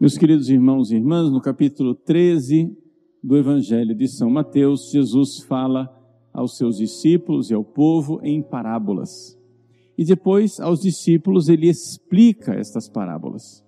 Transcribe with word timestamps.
Meus 0.00 0.16
queridos 0.16 0.48
irmãos 0.48 0.92
e 0.92 0.94
irmãs, 0.94 1.28
no 1.28 1.40
capítulo 1.40 1.92
13 1.92 2.72
do 3.20 3.36
Evangelho 3.36 3.96
de 3.96 4.06
São 4.06 4.30
Mateus, 4.30 4.92
Jesus 4.92 5.40
fala 5.40 5.92
aos 6.32 6.56
seus 6.56 6.76
discípulos 6.76 7.50
e 7.50 7.54
ao 7.54 7.64
povo 7.64 8.20
em 8.22 8.40
parábolas. 8.40 9.36
E 9.98 10.04
depois, 10.04 10.60
aos 10.60 10.82
discípulos, 10.82 11.48
ele 11.48 11.68
explica 11.68 12.54
estas 12.54 12.88
parábolas. 12.88 13.66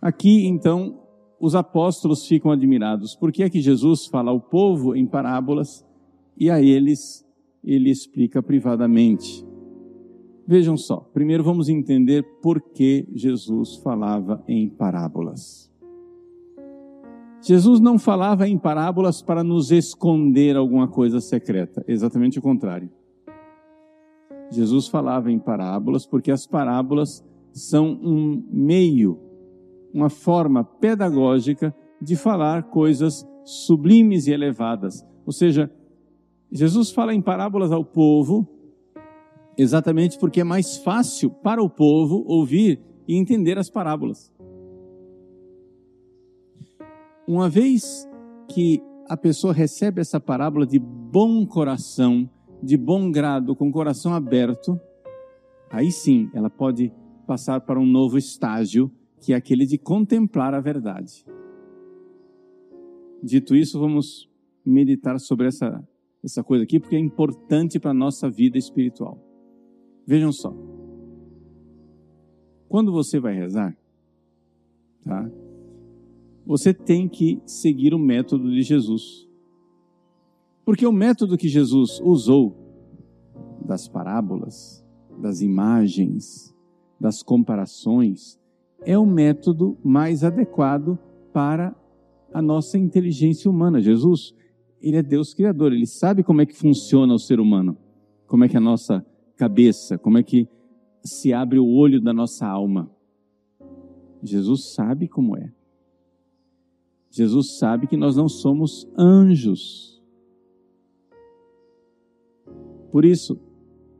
Aqui, 0.00 0.46
então, 0.46 1.02
os 1.40 1.56
apóstolos 1.56 2.24
ficam 2.24 2.52
admirados. 2.52 3.16
Por 3.16 3.32
que 3.32 3.42
é 3.42 3.50
que 3.50 3.60
Jesus 3.60 4.06
fala 4.06 4.30
ao 4.30 4.40
povo 4.40 4.94
em 4.94 5.04
parábolas 5.04 5.84
e 6.36 6.48
a 6.48 6.62
eles 6.62 7.26
ele 7.64 7.90
explica 7.90 8.40
privadamente? 8.40 9.44
Vejam 10.48 10.76
só, 10.76 10.98
primeiro 11.12 11.42
vamos 11.42 11.68
entender 11.68 12.22
por 12.40 12.60
que 12.60 13.08
Jesus 13.12 13.76
falava 13.78 14.44
em 14.46 14.68
parábolas. 14.68 15.68
Jesus 17.42 17.80
não 17.80 17.98
falava 17.98 18.46
em 18.48 18.56
parábolas 18.56 19.20
para 19.20 19.42
nos 19.42 19.72
esconder 19.72 20.56
alguma 20.56 20.86
coisa 20.86 21.20
secreta, 21.20 21.84
exatamente 21.88 22.38
o 22.38 22.42
contrário. 22.42 22.88
Jesus 24.48 24.86
falava 24.86 25.32
em 25.32 25.38
parábolas 25.38 26.06
porque 26.06 26.30
as 26.30 26.46
parábolas 26.46 27.24
são 27.52 27.98
um 28.00 28.44
meio, 28.48 29.18
uma 29.92 30.08
forma 30.08 30.62
pedagógica 30.62 31.74
de 32.00 32.14
falar 32.14 32.64
coisas 32.64 33.26
sublimes 33.44 34.28
e 34.28 34.30
elevadas. 34.30 35.04
Ou 35.24 35.32
seja, 35.32 35.72
Jesus 36.52 36.92
fala 36.92 37.12
em 37.12 37.20
parábolas 37.20 37.72
ao 37.72 37.84
povo 37.84 38.55
exatamente 39.56 40.18
porque 40.18 40.40
é 40.40 40.44
mais 40.44 40.76
fácil 40.76 41.30
para 41.30 41.62
o 41.62 41.70
povo 41.70 42.24
ouvir 42.26 42.80
e 43.08 43.16
entender 43.16 43.58
as 43.58 43.70
parábolas. 43.70 44.32
Uma 47.26 47.48
vez 47.48 48.08
que 48.48 48.80
a 49.08 49.16
pessoa 49.16 49.52
recebe 49.52 50.00
essa 50.00 50.20
parábola 50.20 50.66
de 50.66 50.78
bom 50.78 51.46
coração, 51.46 52.28
de 52.62 52.76
bom 52.76 53.10
grado, 53.10 53.54
com 53.54 53.68
o 53.68 53.72
coração 53.72 54.14
aberto, 54.14 54.80
aí 55.70 55.90
sim 55.90 56.30
ela 56.34 56.50
pode 56.50 56.92
passar 57.26 57.60
para 57.60 57.80
um 57.80 57.86
novo 57.86 58.16
estágio, 58.16 58.90
que 59.20 59.32
é 59.32 59.36
aquele 59.36 59.66
de 59.66 59.78
contemplar 59.78 60.54
a 60.54 60.60
verdade. 60.60 61.24
Dito 63.22 63.56
isso, 63.56 63.78
vamos 63.80 64.28
meditar 64.64 65.18
sobre 65.18 65.48
essa, 65.48 65.82
essa 66.22 66.44
coisa 66.44 66.64
aqui, 66.64 66.78
porque 66.78 66.96
é 66.96 67.00
importante 67.00 67.78
para 67.78 67.90
a 67.90 67.94
nossa 67.94 68.30
vida 68.30 68.58
espiritual. 68.58 69.18
Vejam 70.06 70.32
só. 70.32 70.54
Quando 72.68 72.92
você 72.92 73.18
vai 73.18 73.34
rezar, 73.34 73.76
tá? 75.04 75.30
Você 76.46 76.72
tem 76.72 77.08
que 77.08 77.40
seguir 77.44 77.92
o 77.92 77.98
método 77.98 78.50
de 78.50 78.62
Jesus. 78.62 79.28
Porque 80.64 80.86
o 80.86 80.92
método 80.92 81.36
que 81.36 81.48
Jesus 81.48 82.00
usou 82.00 82.56
das 83.64 83.88
parábolas, 83.88 84.84
das 85.20 85.40
imagens, 85.40 86.54
das 87.00 87.22
comparações, 87.22 88.38
é 88.80 88.96
o 88.96 89.06
método 89.06 89.76
mais 89.82 90.22
adequado 90.22 90.98
para 91.32 91.74
a 92.32 92.40
nossa 92.40 92.78
inteligência 92.78 93.50
humana. 93.50 93.80
Jesus, 93.80 94.34
ele 94.80 94.96
é 94.96 95.02
Deus 95.02 95.34
criador, 95.34 95.72
ele 95.72 95.86
sabe 95.86 96.22
como 96.22 96.40
é 96.40 96.46
que 96.46 96.54
funciona 96.54 97.12
o 97.14 97.18
ser 97.18 97.40
humano, 97.40 97.76
como 98.26 98.44
é 98.44 98.48
que 98.48 98.56
a 98.56 98.60
nossa 98.60 99.04
cabeça, 99.36 99.98
como 99.98 100.18
é 100.18 100.22
que 100.22 100.48
se 101.06 101.32
abre 101.32 101.58
o 101.58 101.66
olho 101.66 102.00
da 102.00 102.12
nossa 102.12 102.46
alma. 102.46 102.90
Jesus 104.22 104.74
sabe 104.74 105.08
como 105.08 105.36
é. 105.36 105.52
Jesus 107.10 107.58
sabe 107.58 107.86
que 107.86 107.96
nós 107.96 108.16
não 108.16 108.28
somos 108.28 108.86
anjos. 108.98 110.02
Por 112.90 113.04
isso, 113.04 113.40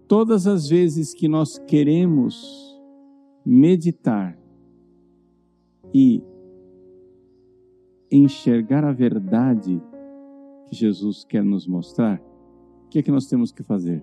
todas 0.08 0.46
as 0.46 0.68
vezes 0.68 1.14
que 1.14 1.28
nós 1.28 1.58
queremos 1.58 2.76
meditar 3.44 4.38
e 5.94 6.22
enxergar 8.10 8.84
a 8.84 8.92
verdade 8.92 9.80
que 10.66 10.74
Jesus 10.74 11.24
quer 11.24 11.44
nos 11.44 11.66
mostrar, 11.66 12.20
o 12.84 12.88
que 12.88 12.98
é 12.98 13.02
que 13.02 13.10
nós 13.10 13.26
temos 13.26 13.52
que 13.52 13.62
fazer? 13.62 14.02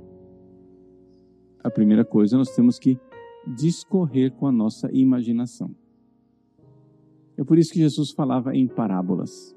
A 1.64 1.72
primeira 1.72 2.04
coisa, 2.04 2.38
nós 2.38 2.54
temos 2.54 2.78
que 2.78 3.00
discorrer 3.48 4.32
com 4.34 4.48
a 4.48 4.52
nossa 4.52 4.90
imaginação. 4.92 5.74
É 7.38 7.44
por 7.44 7.58
isso 7.58 7.72
que 7.72 7.80
Jesus 7.80 8.12
falava 8.12 8.56
em 8.56 8.68
parábolas. 8.68 9.56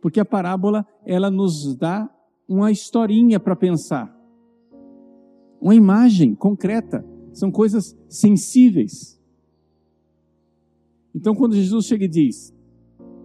Porque 0.00 0.20
a 0.20 0.24
parábola, 0.24 0.86
ela 1.06 1.30
nos 1.30 1.76
dá 1.76 2.10
uma 2.48 2.70
historinha 2.70 3.38
para 3.38 3.54
pensar. 3.54 4.14
Uma 5.60 5.74
imagem 5.74 6.34
concreta. 6.34 7.04
São 7.32 7.50
coisas 7.50 7.96
sensíveis. 8.08 9.18
Então, 11.14 11.34
quando 11.34 11.54
Jesus 11.54 11.86
chega 11.86 12.04
e 12.04 12.08
diz: 12.08 12.54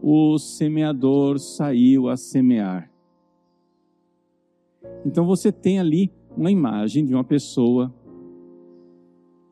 O 0.01 0.37
semeador 0.37 1.39
saiu 1.39 2.07
a 2.07 2.15
semear. 2.15 2.91
Então, 5.05 5.25
você 5.25 5.51
tem 5.51 5.79
ali 5.79 6.11
uma 6.37 6.51
imagem 6.51 7.03
de 7.03 7.13
uma 7.13 7.23
pessoa 7.23 7.93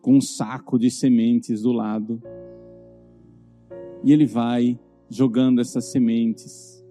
com 0.01 0.17
um 0.17 0.21
saco 0.21 0.77
de 0.77 0.91
sementes 0.91 1.63
do 1.63 1.71
lado. 1.71 2.21
E 4.03 4.11
ele 4.13 4.25
vai 4.25 4.79
jogando 5.09 5.59
essas 5.59 5.91
sementes 5.91 6.85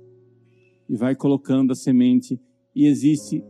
e 0.89 0.97
vai 0.97 1.15
colocando 1.15 1.71
a 1.71 1.75
semente 1.77 2.41
e 2.75 2.87
existe 2.87 3.43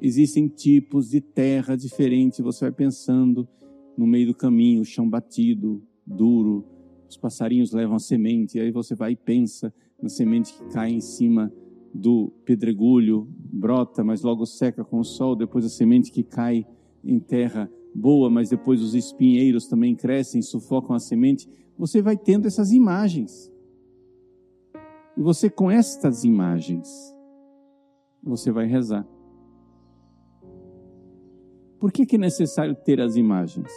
existem 0.00 0.48
tipos 0.48 1.10
de 1.10 1.20
terra 1.20 1.76
diferentes, 1.76 2.40
você 2.40 2.64
vai 2.64 2.72
pensando 2.72 3.48
no 3.96 4.04
meio 4.04 4.26
do 4.26 4.34
caminho, 4.34 4.84
chão 4.84 5.08
batido, 5.08 5.80
duro, 6.04 6.66
os 7.08 7.16
passarinhos 7.16 7.70
levam 7.70 7.94
a 7.94 8.00
semente, 8.00 8.58
e 8.58 8.60
aí 8.60 8.72
você 8.72 8.96
vai 8.96 9.12
e 9.12 9.16
pensa 9.16 9.72
na 10.02 10.08
semente 10.08 10.54
que 10.54 10.64
cai 10.72 10.90
em 10.90 11.00
cima 11.00 11.52
do 11.94 12.32
pedregulho 12.44 13.28
brota, 13.28 14.02
mas 14.02 14.22
logo 14.22 14.46
seca 14.46 14.84
com 14.84 14.98
o 14.98 15.04
sol, 15.04 15.36
depois 15.36 15.64
a 15.64 15.68
semente 15.68 16.10
que 16.10 16.22
cai 16.22 16.66
em 17.04 17.18
terra 17.18 17.70
boa, 17.94 18.30
mas 18.30 18.48
depois 18.48 18.80
os 18.80 18.94
espinheiros 18.94 19.66
também 19.66 19.94
crescem, 19.94 20.40
sufocam 20.40 20.94
a 20.96 20.98
semente. 20.98 21.48
Você 21.76 22.00
vai 22.00 22.16
tendo 22.16 22.46
essas 22.46 22.72
imagens. 22.72 23.52
E 25.16 25.20
você 25.20 25.50
com 25.50 25.70
estas 25.70 26.24
imagens, 26.24 26.88
você 28.22 28.50
vai 28.50 28.66
rezar. 28.66 29.06
Por 31.78 31.92
que, 31.92 32.06
que 32.06 32.16
é 32.16 32.18
necessário 32.18 32.74
ter 32.74 33.00
as 33.00 33.16
imagens? 33.16 33.70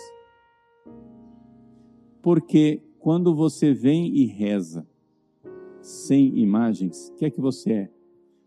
Porque 2.21 2.81
quando 2.99 3.35
você 3.35 3.73
vem 3.73 4.15
e 4.15 4.25
reza 4.25 4.87
sem 5.81 6.37
imagens, 6.39 7.09
o 7.09 7.15
que 7.15 7.25
é 7.25 7.29
que 7.29 7.41
você 7.41 7.73
é? 7.73 7.94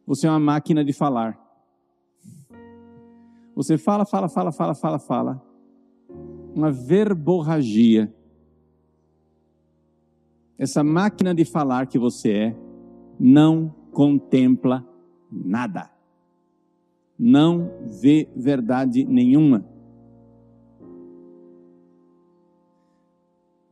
Você 0.08 0.26
é 0.26 0.30
uma 0.30 0.40
máquina 0.40 0.82
de 0.82 0.94
falar. 0.94 1.38
Você 3.54 3.76
fala, 3.76 4.06
fala, 4.06 4.26
fala, 4.26 4.50
fala, 4.50 4.74
fala, 4.74 4.98
fala. 4.98 5.42
Uma 6.54 6.72
verborragia. 6.72 8.10
Essa 10.56 10.82
máquina 10.82 11.34
de 11.34 11.44
falar 11.44 11.86
que 11.88 11.98
você 11.98 12.32
é 12.32 12.56
não 13.20 13.68
contempla 13.92 14.82
nada. 15.30 15.90
Não 17.18 17.70
vê 18.00 18.30
verdade 18.34 19.04
nenhuma. 19.04 19.62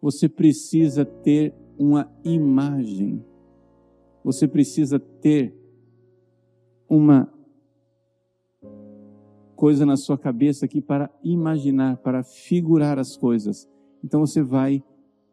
Você 0.02 0.28
precisa 0.28 1.02
ter 1.02 1.54
uma 1.78 2.12
imagem. 2.22 3.24
Você 4.22 4.46
precisa 4.46 4.98
ter 4.98 5.65
uma 6.88 7.32
coisa 9.54 9.86
na 9.86 9.96
sua 9.96 10.18
cabeça 10.18 10.66
aqui 10.66 10.80
para 10.80 11.10
imaginar, 11.24 11.96
para 11.96 12.22
figurar 12.22 12.98
as 12.98 13.16
coisas. 13.16 13.68
Então 14.04 14.20
você 14.20 14.42
vai 14.42 14.82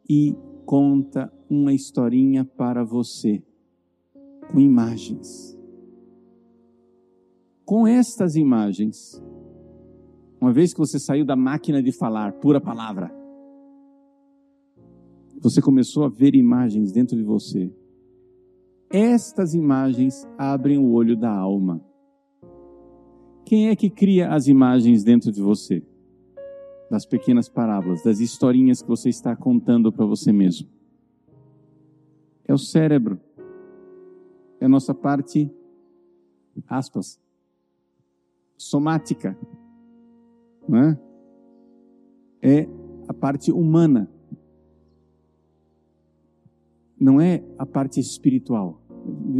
e 0.08 0.34
conta 0.64 1.32
uma 1.48 1.72
historinha 1.72 2.44
para 2.44 2.82
você, 2.82 3.42
com 4.50 4.58
imagens. 4.58 5.58
Com 7.64 7.86
estas 7.86 8.34
imagens, 8.34 9.22
uma 10.40 10.52
vez 10.52 10.72
que 10.72 10.78
você 10.78 10.98
saiu 10.98 11.24
da 11.24 11.36
máquina 11.36 11.82
de 11.82 11.92
falar, 11.92 12.32
pura 12.34 12.60
palavra, 12.60 13.14
você 15.40 15.60
começou 15.60 16.04
a 16.04 16.08
ver 16.08 16.34
imagens 16.34 16.92
dentro 16.92 17.16
de 17.16 17.22
você 17.22 17.70
estas 18.96 19.54
imagens 19.54 20.24
abrem 20.38 20.78
o 20.78 20.92
olho 20.92 21.16
da 21.16 21.28
alma. 21.28 21.84
Quem 23.44 23.68
é 23.68 23.74
que 23.74 23.90
cria 23.90 24.32
as 24.32 24.46
imagens 24.46 25.02
dentro 25.02 25.32
de 25.32 25.42
você? 25.42 25.84
Das 26.88 27.04
pequenas 27.04 27.48
parábolas, 27.48 28.04
das 28.04 28.20
historinhas 28.20 28.80
que 28.80 28.88
você 28.88 29.08
está 29.08 29.34
contando 29.34 29.90
para 29.90 30.06
você 30.06 30.32
mesmo. 30.32 30.68
É 32.44 32.54
o 32.54 32.58
cérebro. 32.58 33.18
É 34.60 34.66
a 34.66 34.68
nossa 34.68 34.94
parte, 34.94 35.50
aspas, 36.68 37.20
somática. 38.56 39.36
Não 40.68 40.78
é? 40.78 41.00
é 42.40 42.68
a 43.08 43.12
parte 43.12 43.50
humana. 43.50 44.08
Não 46.98 47.20
é 47.20 47.42
a 47.58 47.66
parte 47.66 47.98
espiritual. 47.98 48.83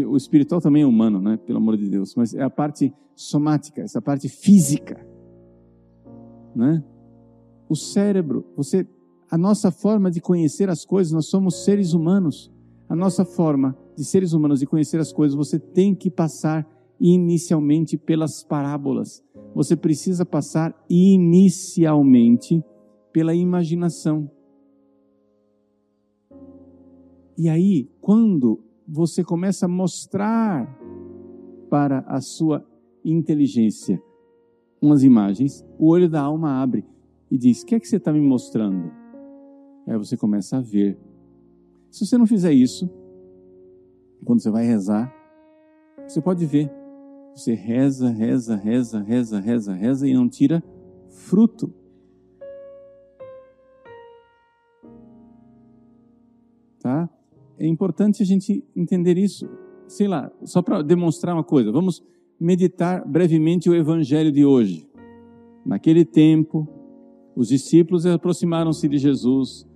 O 0.06 0.16
espiritual 0.16 0.60
também 0.60 0.82
é 0.82 0.86
humano, 0.86 1.20
né? 1.20 1.38
Pelo 1.38 1.58
amor 1.58 1.76
de 1.76 1.88
Deus. 1.88 2.14
Mas 2.14 2.34
é 2.34 2.42
a 2.42 2.50
parte 2.50 2.92
somática, 3.14 3.80
essa 3.80 4.02
parte 4.02 4.28
física. 4.28 5.06
Né? 6.54 6.82
O 7.68 7.74
cérebro, 7.74 8.44
você, 8.56 8.86
a 9.30 9.38
nossa 9.38 9.70
forma 9.70 10.10
de 10.10 10.20
conhecer 10.20 10.68
as 10.68 10.84
coisas, 10.84 11.12
nós 11.12 11.26
somos 11.26 11.64
seres 11.64 11.92
humanos. 11.92 12.52
A 12.88 12.94
nossa 12.94 13.24
forma 13.24 13.76
de 13.96 14.04
seres 14.04 14.32
humanos 14.32 14.60
de 14.60 14.66
conhecer 14.66 15.00
as 15.00 15.12
coisas, 15.12 15.36
você 15.36 15.58
tem 15.58 15.94
que 15.94 16.10
passar 16.10 16.68
inicialmente 17.00 17.96
pelas 17.96 18.42
parábolas. 18.42 19.22
Você 19.54 19.76
precisa 19.76 20.24
passar 20.24 20.74
inicialmente 20.88 22.62
pela 23.12 23.34
imaginação. 23.34 24.30
E 27.36 27.48
aí, 27.48 27.90
quando 28.00 28.60
você 28.86 29.24
começa 29.24 29.66
a 29.66 29.68
mostrar 29.68 30.68
para 31.70 32.00
a 32.00 32.20
sua 32.20 32.64
inteligência 33.04 34.02
umas 34.80 35.02
imagens, 35.02 35.64
o 35.78 35.88
olho 35.88 36.08
da 36.08 36.20
alma 36.20 36.62
abre 36.62 36.84
e 37.30 37.38
diz: 37.38 37.62
O 37.62 37.66
que 37.66 37.74
é 37.74 37.80
que 37.80 37.88
você 37.88 37.96
está 37.96 38.12
me 38.12 38.20
mostrando? 38.20 38.92
Aí 39.86 39.96
você 39.96 40.16
começa 40.16 40.58
a 40.58 40.60
ver. 40.60 40.98
Se 41.90 42.06
você 42.06 42.18
não 42.18 42.26
fizer 42.26 42.52
isso, 42.52 42.90
quando 44.24 44.40
você 44.40 44.50
vai 44.50 44.64
rezar, 44.64 45.12
você 46.06 46.20
pode 46.20 46.44
ver. 46.46 46.70
Você 47.34 47.54
reza, 47.54 48.10
reza, 48.10 48.56
reza, 48.56 49.00
reza, 49.00 49.40
reza, 49.40 49.74
reza 49.74 50.08
e 50.08 50.14
não 50.14 50.28
tira 50.28 50.62
fruto. 51.08 51.72
É 57.64 57.66
importante 57.66 58.22
a 58.22 58.26
gente 58.26 58.62
entender 58.76 59.16
isso. 59.16 59.48
Sei 59.88 60.06
lá, 60.06 60.30
só 60.44 60.60
para 60.60 60.82
demonstrar 60.82 61.34
uma 61.34 61.42
coisa, 61.42 61.72
vamos 61.72 62.04
meditar 62.38 63.02
brevemente 63.08 63.70
o 63.70 63.74
evangelho 63.74 64.30
de 64.30 64.44
hoje. 64.44 64.86
Naquele 65.64 66.04
tempo, 66.04 66.68
os 67.34 67.48
discípulos 67.48 68.04
aproximaram-se 68.04 68.86
de 68.86 68.98
Jesus 68.98 69.66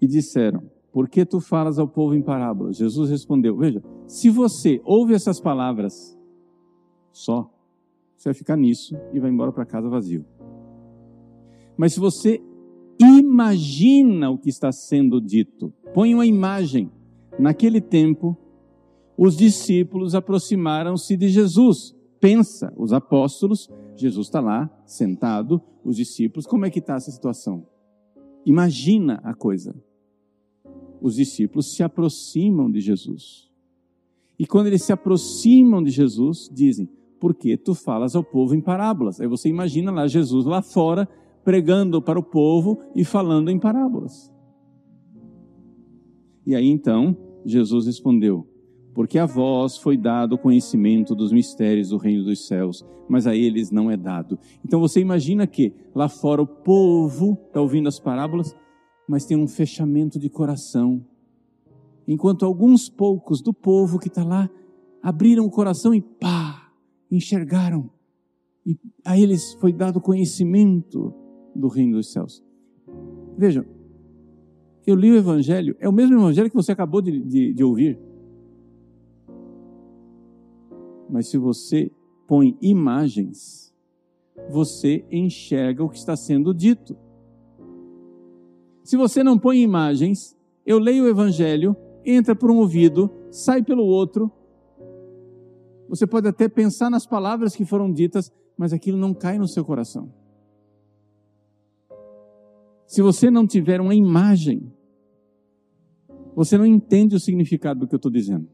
e 0.00 0.06
disseram: 0.06 0.62
Por 0.92 1.08
que 1.08 1.26
tu 1.26 1.40
falas 1.40 1.76
ao 1.76 1.88
povo 1.88 2.14
em 2.14 2.22
parábolas? 2.22 2.76
Jesus 2.76 3.10
respondeu: 3.10 3.56
Veja, 3.56 3.82
se 4.06 4.30
você 4.30 4.80
ouve 4.84 5.12
essas 5.12 5.40
palavras 5.40 6.16
só, 7.10 7.52
você 8.16 8.28
vai 8.28 8.34
ficar 8.34 8.56
nisso 8.56 8.96
e 9.12 9.18
vai 9.18 9.28
embora 9.28 9.50
para 9.50 9.66
casa 9.66 9.88
vazio. 9.88 10.24
Mas 11.76 11.94
se 11.94 11.98
você 11.98 12.40
imagina 13.00 14.30
o 14.30 14.38
que 14.38 14.48
está 14.48 14.70
sendo 14.72 15.20
dito, 15.20 15.72
põe 15.92 16.14
uma 16.14 16.26
imagem. 16.26 16.90
Naquele 17.38 17.80
tempo, 17.80 18.36
os 19.16 19.36
discípulos 19.36 20.14
aproximaram-se 20.14 21.16
de 21.16 21.28
Jesus. 21.28 21.94
Pensa, 22.20 22.72
os 22.76 22.92
apóstolos, 22.92 23.68
Jesus 23.96 24.26
está 24.26 24.40
lá, 24.40 24.70
sentado, 24.86 25.60
os 25.84 25.96
discípulos, 25.96 26.46
como 26.46 26.64
é 26.64 26.70
que 26.70 26.78
está 26.78 26.94
essa 26.94 27.10
situação? 27.10 27.66
Imagina 28.46 29.20
a 29.22 29.34
coisa. 29.34 29.74
Os 31.00 31.16
discípulos 31.16 31.74
se 31.74 31.82
aproximam 31.82 32.70
de 32.70 32.80
Jesus. 32.80 33.50
E 34.38 34.46
quando 34.46 34.66
eles 34.66 34.82
se 34.82 34.92
aproximam 34.92 35.82
de 35.82 35.90
Jesus, 35.90 36.50
dizem: 36.52 36.88
Por 37.20 37.34
que 37.34 37.56
tu 37.56 37.74
falas 37.74 38.16
ao 38.16 38.24
povo 38.24 38.54
em 38.54 38.60
parábolas? 38.60 39.20
Aí 39.20 39.28
você 39.28 39.48
imagina 39.48 39.90
lá 39.92 40.06
Jesus 40.06 40.44
lá 40.44 40.62
fora, 40.62 41.08
pregando 41.44 42.00
para 42.00 42.18
o 42.18 42.22
povo 42.22 42.80
e 42.94 43.04
falando 43.04 43.50
em 43.50 43.58
parábolas. 43.58 44.32
E 46.46 46.54
aí 46.54 46.68
então, 46.68 47.16
Jesus 47.44 47.86
respondeu: 47.86 48.46
porque 48.94 49.18
a 49.18 49.26
vós 49.26 49.76
foi 49.76 49.96
dado 49.96 50.34
o 50.34 50.38
conhecimento 50.38 51.14
dos 51.14 51.32
mistérios 51.32 51.88
do 51.88 51.96
reino 51.96 52.24
dos 52.24 52.46
céus, 52.46 52.84
mas 53.08 53.26
a 53.26 53.34
eles 53.34 53.70
não 53.70 53.90
é 53.90 53.96
dado. 53.96 54.38
Então 54.64 54.80
você 54.80 55.00
imagina 55.00 55.46
que 55.46 55.74
lá 55.94 56.08
fora 56.08 56.40
o 56.40 56.46
povo 56.46 57.36
está 57.48 57.60
ouvindo 57.60 57.88
as 57.88 57.98
parábolas, 57.98 58.54
mas 59.08 59.26
tem 59.26 59.36
um 59.36 59.48
fechamento 59.48 60.18
de 60.18 60.30
coração. 60.30 61.04
Enquanto 62.06 62.46
alguns 62.46 62.88
poucos 62.88 63.42
do 63.42 63.52
povo 63.52 63.98
que 63.98 64.08
está 64.08 64.22
lá 64.22 64.48
abriram 65.02 65.44
o 65.44 65.50
coração 65.50 65.92
e 65.92 66.00
pá, 66.00 66.70
enxergaram. 67.10 67.90
E 68.64 68.78
a 69.04 69.18
eles 69.18 69.54
foi 69.54 69.72
dado 69.72 70.00
conhecimento 70.00 71.12
do 71.54 71.68
reino 71.68 71.96
dos 71.96 72.12
céus. 72.12 72.42
Vejam, 73.36 73.64
eu 74.86 74.94
li 74.94 75.10
o 75.10 75.16
Evangelho, 75.16 75.76
é 75.80 75.88
o 75.88 75.92
mesmo 75.92 76.16
Evangelho 76.16 76.50
que 76.50 76.56
você 76.56 76.72
acabou 76.72 77.00
de, 77.00 77.20
de, 77.20 77.52
de 77.52 77.64
ouvir. 77.64 77.98
Mas 81.08 81.28
se 81.28 81.38
você 81.38 81.90
põe 82.26 82.56
imagens, 82.60 83.72
você 84.50 85.04
enxerga 85.10 85.84
o 85.84 85.88
que 85.88 85.98
está 85.98 86.16
sendo 86.16 86.52
dito. 86.52 86.96
Se 88.82 88.96
você 88.96 89.22
não 89.22 89.38
põe 89.38 89.60
imagens, 89.60 90.36
eu 90.66 90.78
leio 90.78 91.04
o 91.04 91.08
evangelho, 91.08 91.76
entra 92.04 92.34
por 92.34 92.50
um 92.50 92.58
ouvido, 92.58 93.10
sai 93.30 93.62
pelo 93.62 93.84
outro. 93.84 94.30
Você 95.88 96.06
pode 96.06 96.28
até 96.28 96.48
pensar 96.48 96.90
nas 96.90 97.06
palavras 97.06 97.54
que 97.54 97.64
foram 97.64 97.92
ditas, 97.92 98.32
mas 98.56 98.72
aquilo 98.72 98.98
não 98.98 99.14
cai 99.14 99.38
no 99.38 99.48
seu 99.48 99.64
coração. 99.64 100.12
Se 102.86 103.00
você 103.02 103.30
não 103.30 103.46
tiver 103.46 103.80
uma 103.80 103.94
imagem, 103.94 104.72
você 106.34 106.58
não 106.58 106.66
entende 106.66 107.14
o 107.14 107.20
significado 107.20 107.80
do 107.80 107.86
que 107.86 107.94
eu 107.94 107.98
estou 107.98 108.10
dizendo. 108.10 108.48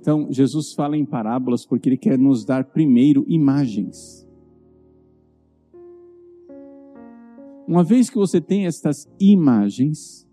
Então, 0.00 0.32
Jesus 0.32 0.72
fala 0.72 0.96
em 0.96 1.04
parábolas 1.04 1.66
porque 1.66 1.88
ele 1.88 1.98
quer 1.98 2.18
nos 2.18 2.44
dar 2.44 2.64
primeiro 2.64 3.24
imagens. 3.28 4.26
Uma 7.68 7.84
vez 7.84 8.08
que 8.08 8.16
você 8.16 8.40
tem 8.40 8.66
estas 8.66 9.08
imagens, 9.20 10.26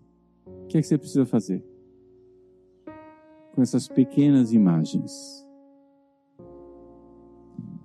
o 0.46 0.66
que 0.66 0.78
é 0.78 0.80
que 0.80 0.86
você 0.86 0.98
precisa 0.98 1.26
fazer? 1.26 1.64
Com 3.54 3.62
essas 3.62 3.86
pequenas 3.86 4.52
imagens. 4.52 5.46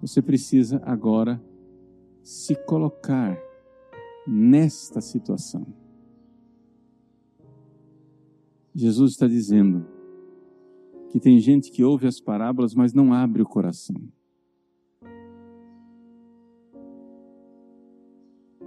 Você 0.01 0.21
precisa 0.21 0.81
agora 0.85 1.39
se 2.23 2.55
colocar 2.55 3.37
nesta 4.25 5.01
situação. 5.01 5.67
Jesus 8.73 9.11
está 9.11 9.27
dizendo: 9.27 9.85
que 11.13 11.19
tem 11.19 11.37
gente 11.39 11.69
que 11.69 11.83
ouve 11.83 12.07
as 12.07 12.19
parábolas, 12.19 12.73
mas 12.73 12.91
não 12.91 13.13
abre 13.13 13.43
o 13.43 13.45
coração. 13.45 14.01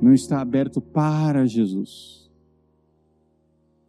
Não 0.01 0.13
está 0.13 0.41
aberto 0.41 0.81
para 0.81 1.45
Jesus. 1.45 2.31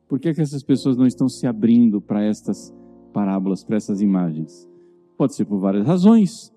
Por 0.07 0.19
que, 0.19 0.33
que 0.33 0.41
essas 0.41 0.63
pessoas 0.63 0.97
não 0.97 1.05
estão 1.05 1.29
se 1.29 1.45
abrindo 1.45 2.01
para 2.01 2.23
estas 2.23 2.73
parábolas, 3.13 3.63
para 3.63 3.75
essas 3.75 4.01
imagens? 4.01 4.67
Pode 5.15 5.35
ser 5.35 5.45
por 5.45 5.59
várias 5.59 5.85
razões. 5.85 6.51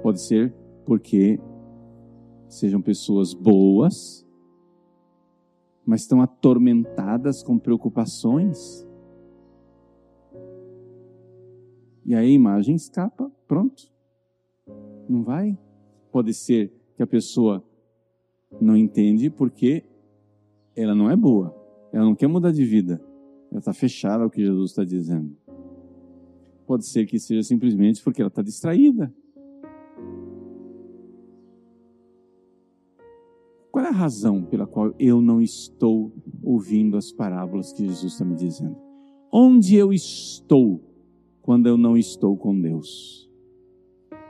Pode 0.00 0.20
ser 0.20 0.54
porque 0.84 1.40
sejam 2.54 2.80
pessoas 2.80 3.34
boas, 3.34 4.26
mas 5.84 6.02
estão 6.02 6.22
atormentadas 6.22 7.42
com 7.42 7.58
preocupações 7.58 8.86
E 12.06 12.14
aí 12.14 12.26
a 12.26 12.30
imagem 12.30 12.74
escapa, 12.74 13.32
pronto. 13.48 13.90
Não 15.08 15.22
vai. 15.22 15.58
Pode 16.12 16.34
ser 16.34 16.70
que 16.96 17.02
a 17.02 17.06
pessoa 17.06 17.64
não 18.60 18.76
entende 18.76 19.30
porque 19.30 19.82
ela 20.76 20.94
não 20.94 21.10
é 21.10 21.16
boa. 21.16 21.56
Ela 21.92 22.04
não 22.04 22.14
quer 22.14 22.26
mudar 22.26 22.52
de 22.52 22.64
vida. 22.64 23.02
Ela 23.50 23.60
está 23.60 23.72
fechada 23.72 24.22
ao 24.22 24.30
que 24.30 24.44
Jesus 24.44 24.70
está 24.70 24.84
dizendo. 24.84 25.34
Pode 26.66 26.86
ser 26.86 27.06
que 27.06 27.18
seja 27.18 27.42
simplesmente 27.42 28.02
porque 28.02 28.20
ela 28.20 28.28
está 28.28 28.42
distraída. 28.42 29.12
Razão 33.94 34.44
pela 34.44 34.66
qual 34.66 34.92
eu 34.98 35.22
não 35.22 35.40
estou 35.40 36.12
ouvindo 36.42 36.96
as 36.96 37.12
parábolas 37.12 37.72
que 37.72 37.86
Jesus 37.86 38.12
está 38.12 38.24
me 38.24 38.34
dizendo? 38.34 38.76
Onde 39.32 39.76
eu 39.76 39.92
estou 39.92 40.82
quando 41.40 41.66
eu 41.66 41.78
não 41.78 41.96
estou 41.96 42.36
com 42.36 42.60
Deus? 42.60 43.30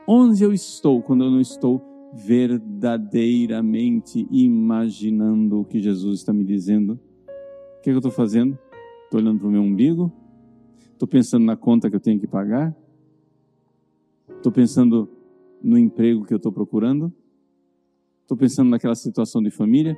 Onde 0.07 0.45
eu 0.45 0.53
estou 0.53 1.03
quando 1.03 1.25
eu 1.25 1.31
não 1.31 1.41
estou 1.41 1.83
verdadeiramente 2.13 4.29
imaginando 4.31 5.61
o 5.61 5.65
que 5.65 5.81
Jesus 5.81 6.21
está 6.21 6.33
me 6.33 6.45
dizendo? 6.45 7.01
que, 7.85 7.91
que 7.91 7.91
eu 7.91 7.99
estou 7.99 8.11
fazendo? 8.11 8.59
Estou 9.05 9.21
olhando 9.21 9.41
para 9.41 9.49
o 9.49 9.51
meu 9.51 9.61
umbigo? 9.61 10.11
Estou 10.91 11.07
pensando 11.07 11.45
na 11.45 11.55
conta 11.55 11.91
que 11.91 11.97
eu 11.97 12.01
tenho 12.01 12.19
que 12.19 12.27
pagar? 12.27 12.75
Estou 14.39 14.51
pensando 14.51 15.07
no 15.63 15.77
emprego 15.77 16.25
que 16.25 16.33
eu 16.33 16.39
estou 16.39 16.51
procurando? 16.51 17.13
Estou 18.25 18.39
pensando 18.39 18.71
naquela 18.71 18.95
situação 18.95 19.43
de 19.43 19.51
família? 19.51 19.95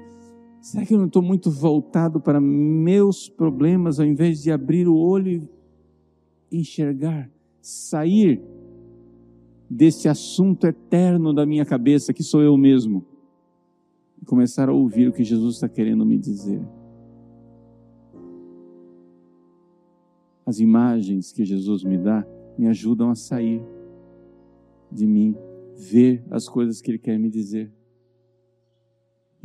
Será 0.61 0.85
que 0.85 0.93
eu 0.93 0.99
não 0.99 1.07
estou 1.07 1.23
muito 1.23 1.49
voltado 1.49 2.21
para 2.21 2.41
meus 2.41 3.29
problemas 3.29 4.01
ao 4.01 4.07
invés 4.07 4.43
de 4.43 4.51
abrir 4.51 4.89
o 4.89 4.97
olho 4.97 5.49
e 6.51 6.59
enxergar, 6.59 7.31
sair 7.63 8.43
desse 9.71 10.09
assunto 10.09 10.67
eterno 10.67 11.33
da 11.33 11.47
minha 11.47 11.65
cabeça 11.65 12.13
que 12.13 12.25
sou 12.25 12.43
eu 12.43 12.57
mesmo 12.57 13.07
e 14.21 14.25
começar 14.25 14.69
a 14.69 14.73
ouvir 14.73 15.09
o 15.09 15.13
que 15.13 15.23
Jesus 15.23 15.55
está 15.55 15.69
querendo 15.69 16.05
me 16.05 16.19
dizer? 16.19 16.61
As 20.45 20.59
imagens 20.59 21.31
que 21.31 21.45
Jesus 21.45 21.85
me 21.85 21.97
dá 21.97 22.27
me 22.59 22.67
ajudam 22.67 23.09
a 23.09 23.15
sair 23.15 23.63
de 24.91 25.07
mim, 25.07 25.37
ver 25.77 26.25
as 26.29 26.49
coisas 26.49 26.81
que 26.81 26.91
Ele 26.91 26.99
quer 26.99 27.21
me 27.21 27.31
dizer. 27.31 27.71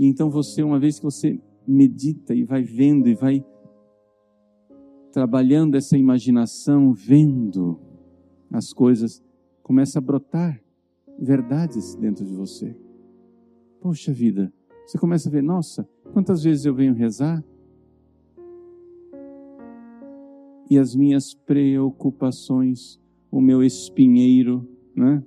E 0.02 0.08
então 0.08 0.32
você, 0.32 0.64
uma 0.64 0.80
vez 0.80 0.98
que 0.98 1.06
você 1.06 1.40
medita 1.68 2.34
e 2.34 2.44
vai 2.44 2.64
vendo 2.64 3.08
e 3.08 3.14
vai 3.14 3.46
trabalhando 5.12 5.76
essa 5.76 5.96
imaginação, 5.96 6.92
vendo 6.92 7.80
as 8.52 8.74
coisas, 8.74 9.24
começa 9.62 10.00
a 10.00 10.02
brotar 10.02 10.60
verdades 11.20 11.94
dentro 11.94 12.26
de 12.26 12.34
você. 12.34 12.76
Poxa 13.80 14.12
vida, 14.12 14.52
você 14.88 14.98
começa 14.98 15.30
a 15.30 15.32
ver, 15.32 15.44
nossa, 15.44 15.88
quantas 16.14 16.42
vezes 16.42 16.66
eu 16.66 16.74
venho 16.74 16.96
rezar 16.96 17.46
e 20.68 20.80
as 20.80 20.96
minhas 20.96 21.36
preocupações, 21.36 23.00
o 23.30 23.40
meu 23.40 23.64
espinheiro, 23.64 24.68
né? 24.96 25.24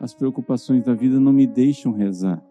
As 0.00 0.14
preocupações 0.14 0.82
da 0.82 0.94
vida 0.94 1.20
não 1.20 1.34
me 1.34 1.46
deixam 1.46 1.92
rezar. 1.92 2.42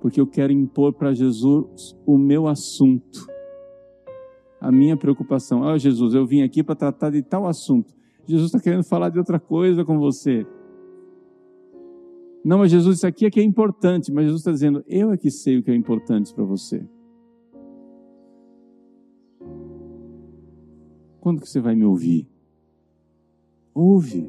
Porque 0.00 0.20
eu 0.20 0.26
quero 0.26 0.52
impor 0.52 0.92
para 0.92 1.12
Jesus 1.12 1.96
o 2.06 2.16
meu 2.16 2.48
assunto. 2.48 3.26
A 4.60 4.72
minha 4.72 4.96
preocupação. 4.96 5.60
Ó 5.60 5.74
oh, 5.74 5.78
Jesus, 5.78 6.14
eu 6.14 6.26
vim 6.26 6.42
aqui 6.42 6.62
para 6.62 6.74
tratar 6.74 7.10
de 7.10 7.22
tal 7.22 7.46
assunto. 7.46 7.94
Jesus 8.26 8.48
está 8.48 8.60
querendo 8.60 8.84
falar 8.84 9.10
de 9.10 9.18
outra 9.18 9.38
coisa 9.38 9.84
com 9.84 9.98
você. 9.98 10.46
Não, 12.44 12.58
mas 12.58 12.70
Jesus, 12.70 12.98
isso 12.98 13.06
aqui 13.06 13.26
é 13.26 13.30
que 13.30 13.40
é 13.40 13.42
importante. 13.42 14.10
Mas 14.12 14.24
Jesus 14.24 14.40
está 14.40 14.52
dizendo, 14.52 14.82
eu 14.86 15.12
é 15.12 15.16
que 15.16 15.30
sei 15.30 15.58
o 15.58 15.62
que 15.62 15.70
é 15.70 15.74
importante 15.74 16.34
para 16.34 16.44
você. 16.44 16.86
Quando 21.20 21.42
que 21.42 21.48
você 21.48 21.60
vai 21.60 21.74
me 21.74 21.84
ouvir? 21.84 22.26
Ouve. 23.74 24.28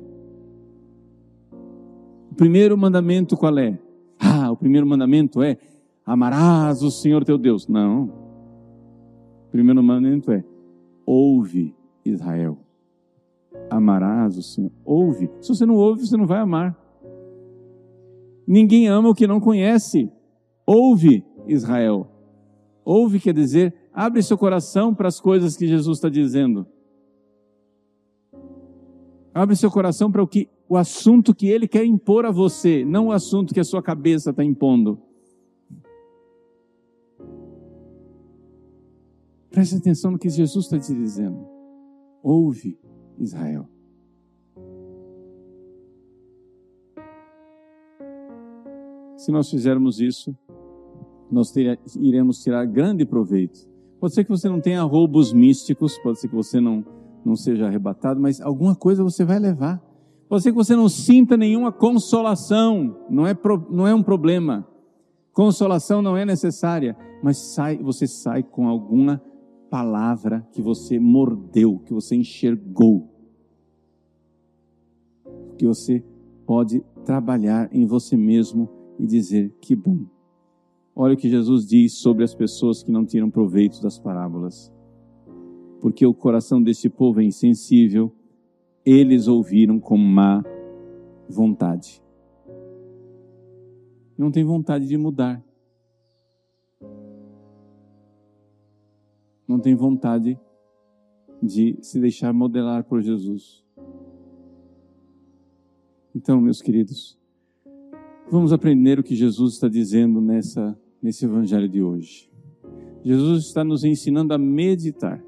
O 2.29 2.35
primeiro 2.35 2.77
mandamento 2.77 3.37
qual 3.37 3.57
é? 3.57 3.79
O 4.51 4.57
primeiro 4.57 4.85
mandamento 4.85 5.41
é 5.41 5.57
amarás 6.05 6.81
o 6.81 6.91
Senhor 6.91 7.23
teu 7.23 7.37
Deus. 7.37 7.67
Não. 7.67 8.03
O 9.47 9.51
primeiro 9.51 9.81
mandamento 9.81 10.31
é 10.31 10.43
ouve 11.05 11.75
Israel. 12.05 12.57
Amarás 13.69 14.37
o 14.37 14.41
Senhor. 14.41 14.71
Ouve. 14.83 15.29
Se 15.41 15.49
você 15.49 15.65
não 15.65 15.75
ouve, 15.75 16.05
você 16.05 16.17
não 16.17 16.25
vai 16.25 16.39
amar. 16.39 16.77
Ninguém 18.47 18.87
ama 18.87 19.09
o 19.09 19.15
que 19.15 19.27
não 19.27 19.39
conhece. 19.39 20.11
Ouve 20.65 21.23
Israel. 21.47 22.07
Ouve 22.83 23.19
quer 23.19 23.33
dizer, 23.33 23.73
abre 23.93 24.21
seu 24.23 24.37
coração 24.37 24.93
para 24.93 25.07
as 25.07 25.19
coisas 25.19 25.55
que 25.55 25.67
Jesus 25.67 25.97
está 25.97 26.09
dizendo. 26.09 26.65
Abre 29.33 29.55
seu 29.55 29.71
coração 29.71 30.11
para 30.11 30.21
o 30.21 30.27
que 30.27 30.49
o 30.71 30.77
assunto 30.77 31.35
que 31.35 31.47
ele 31.47 31.67
quer 31.67 31.83
impor 31.83 32.25
a 32.25 32.31
você, 32.31 32.85
não 32.85 33.07
o 33.07 33.11
assunto 33.11 33.53
que 33.53 33.59
a 33.59 33.63
sua 33.63 33.83
cabeça 33.83 34.29
está 34.29 34.41
impondo. 34.41 34.97
Preste 39.49 39.75
atenção 39.75 40.11
no 40.11 40.17
que 40.17 40.29
Jesus 40.29 40.63
está 40.63 40.79
te 40.79 40.93
dizendo. 40.93 41.45
Ouve, 42.23 42.79
Israel. 43.19 43.67
Se 49.17 49.29
nós 49.29 49.49
fizermos 49.49 49.99
isso, 49.99 50.33
nós 51.29 51.53
iremos 51.97 52.41
tirar 52.41 52.63
grande 52.63 53.05
proveito. 53.05 53.67
Pode 53.99 54.13
ser 54.13 54.23
que 54.23 54.29
você 54.29 54.47
não 54.47 54.61
tenha 54.61 54.81
roubos 54.83 55.33
místicos, 55.33 55.99
pode 55.99 56.21
ser 56.21 56.29
que 56.29 56.35
você 56.35 56.61
não 56.61 56.85
não 57.25 57.35
seja 57.35 57.67
arrebatado, 57.67 58.21
mas 58.21 58.39
alguma 58.39 58.73
coisa 58.73 59.03
você 59.03 59.25
vai 59.25 59.37
levar. 59.37 59.90
Pode 60.31 60.43
ser 60.43 60.51
que 60.51 60.57
você 60.57 60.77
não 60.77 60.87
sinta 60.87 61.35
nenhuma 61.35 61.73
consolação, 61.73 63.05
não 63.09 63.27
é, 63.27 63.33
pro, 63.33 63.67
não 63.69 63.85
é 63.85 63.93
um 63.93 64.01
problema. 64.01 64.65
Consolação 65.33 66.01
não 66.01 66.15
é 66.15 66.23
necessária, 66.23 66.95
mas 67.21 67.35
sai, 67.53 67.79
você 67.79 68.07
sai 68.07 68.41
com 68.41 68.65
alguma 68.65 69.21
palavra 69.69 70.47
que 70.53 70.61
você 70.61 70.97
mordeu, 70.97 71.79
que 71.79 71.93
você 71.93 72.15
enxergou, 72.15 73.09
que 75.57 75.67
você 75.67 76.01
pode 76.45 76.81
trabalhar 77.03 77.67
em 77.69 77.85
você 77.85 78.15
mesmo 78.15 78.69
e 78.97 79.05
dizer: 79.05 79.53
que 79.59 79.75
bom. 79.75 80.05
Olha 80.95 81.13
o 81.13 81.17
que 81.17 81.29
Jesus 81.29 81.67
diz 81.67 81.95
sobre 81.95 82.23
as 82.23 82.33
pessoas 82.33 82.81
que 82.81 82.89
não 82.89 83.05
tiram 83.05 83.29
proveito 83.29 83.81
das 83.81 83.99
parábolas 83.99 84.71
porque 85.81 86.05
o 86.05 86.13
coração 86.13 86.61
deste 86.61 86.87
povo 86.87 87.19
é 87.19 87.23
insensível, 87.23 88.13
eles 88.85 89.27
ouviram 89.27 89.79
com 89.79 89.97
má 89.97 90.43
vontade. 91.29 92.01
Não 94.17 94.31
tem 94.31 94.43
vontade 94.43 94.87
de 94.87 94.97
mudar. 94.97 95.43
Não 99.47 99.59
tem 99.59 99.75
vontade 99.75 100.39
de 101.41 101.77
se 101.81 101.99
deixar 101.99 102.31
modelar 102.31 102.83
por 102.83 103.01
Jesus. 103.01 103.63
Então, 106.13 106.39
meus 106.39 106.61
queridos, 106.61 107.17
vamos 108.29 108.53
aprender 108.53 108.99
o 108.99 109.03
que 109.03 109.15
Jesus 109.15 109.53
está 109.53 109.67
dizendo 109.67 110.21
nessa, 110.21 110.77
nesse 111.01 111.25
evangelho 111.25 111.67
de 111.67 111.81
hoje. 111.81 112.29
Jesus 113.03 113.45
está 113.45 113.63
nos 113.63 113.83
ensinando 113.83 114.33
a 114.33 114.37
meditar. 114.37 115.23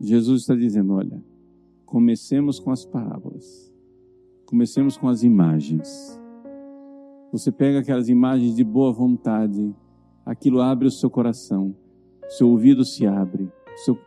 Jesus 0.00 0.42
está 0.42 0.54
dizendo: 0.54 0.94
olha, 0.94 1.22
comecemos 1.84 2.58
com 2.58 2.70
as 2.70 2.84
parábolas, 2.84 3.72
comecemos 4.44 4.96
com 4.96 5.08
as 5.08 5.22
imagens. 5.22 6.20
Você 7.32 7.50
pega 7.50 7.80
aquelas 7.80 8.08
imagens 8.08 8.54
de 8.54 8.62
boa 8.62 8.92
vontade, 8.92 9.74
aquilo 10.24 10.60
abre 10.60 10.86
o 10.86 10.90
seu 10.90 11.10
coração, 11.10 11.74
seu 12.28 12.48
ouvido 12.48 12.84
se 12.84 13.06
abre, 13.06 13.50
seu 13.84 13.98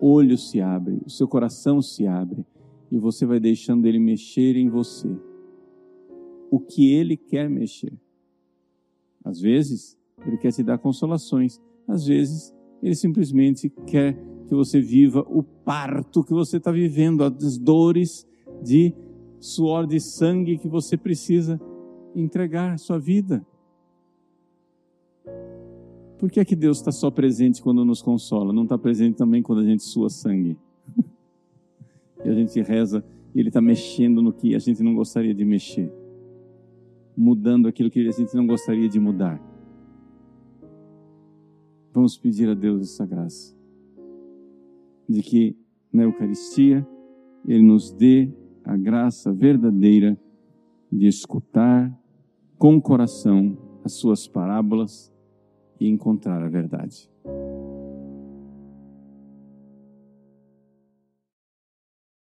olho 0.00 0.36
se 0.36 0.60
abre, 0.60 1.00
o 1.04 1.10
seu 1.10 1.26
coração 1.26 1.80
se 1.80 2.06
abre, 2.06 2.44
e 2.90 2.98
você 2.98 3.26
vai 3.26 3.40
deixando 3.40 3.86
ele 3.86 3.98
mexer 3.98 4.56
em 4.56 4.68
você. 4.68 5.08
O 6.50 6.58
que 6.58 6.92
ele 6.92 7.16
quer 7.16 7.48
mexer. 7.48 7.92
Às 9.24 9.40
vezes, 9.40 9.98
ele 10.26 10.38
quer 10.38 10.52
te 10.52 10.62
dar 10.62 10.78
consolações, 10.78 11.60
às 11.86 12.06
vezes, 12.06 12.54
ele 12.82 12.94
simplesmente 12.94 13.68
quer 13.86 14.16
que 14.48 14.54
você 14.54 14.80
viva 14.80 15.20
o 15.28 15.42
parto 15.42 16.24
que 16.24 16.32
você 16.32 16.56
está 16.56 16.72
vivendo, 16.72 17.22
as 17.22 17.58
dores 17.58 18.26
de 18.62 18.94
suor 19.38 19.86
de 19.86 20.00
sangue 20.00 20.56
que 20.56 20.66
você 20.66 20.96
precisa 20.96 21.60
entregar 22.16 22.72
a 22.72 22.78
sua 22.78 22.98
vida. 22.98 23.46
Por 26.18 26.30
que 26.30 26.40
é 26.40 26.44
que 26.44 26.56
Deus 26.56 26.78
está 26.78 26.90
só 26.90 27.10
presente 27.10 27.62
quando 27.62 27.84
nos 27.84 28.00
consola? 28.00 28.52
Não 28.52 28.64
está 28.64 28.76
presente 28.76 29.16
também 29.16 29.42
quando 29.42 29.60
a 29.60 29.64
gente 29.64 29.82
sua 29.82 30.08
sangue? 30.08 30.56
e 32.24 32.28
a 32.28 32.32
gente 32.32 32.60
reza 32.62 33.04
e 33.34 33.38
Ele 33.38 33.48
está 33.48 33.60
mexendo 33.60 34.22
no 34.22 34.32
que 34.32 34.54
a 34.54 34.58
gente 34.58 34.82
não 34.82 34.94
gostaria 34.94 35.34
de 35.34 35.44
mexer, 35.44 35.92
mudando 37.14 37.68
aquilo 37.68 37.90
que 37.90 38.08
a 38.08 38.10
gente 38.10 38.34
não 38.34 38.46
gostaria 38.46 38.88
de 38.88 38.98
mudar. 38.98 39.40
Vamos 41.92 42.16
pedir 42.16 42.48
a 42.48 42.54
Deus 42.54 42.80
essa 42.82 43.06
graça 43.06 43.57
de 45.08 45.22
que 45.22 45.56
na 45.92 46.02
Eucaristia 46.02 46.86
Ele 47.46 47.62
nos 47.62 47.90
dê 47.90 48.30
a 48.64 48.76
graça 48.76 49.32
verdadeira 49.32 50.18
de 50.92 51.06
escutar 51.06 51.96
com 52.58 52.76
o 52.76 52.82
coração 52.82 53.56
as 53.84 53.92
Suas 53.92 54.26
parábolas 54.26 55.12
e 55.80 55.88
encontrar 55.88 56.42
a 56.42 56.48
verdade. 56.48 57.08